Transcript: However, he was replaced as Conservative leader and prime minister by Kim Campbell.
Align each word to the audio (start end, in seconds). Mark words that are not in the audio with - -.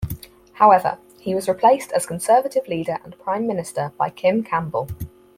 However, 0.53 0.97
he 1.19 1.35
was 1.35 1.47
replaced 1.47 1.91
as 1.91 2.07
Conservative 2.07 2.67
leader 2.67 2.97
and 3.03 3.19
prime 3.19 3.45
minister 3.45 3.93
by 3.99 4.09
Kim 4.09 4.43
Campbell. 4.43 4.89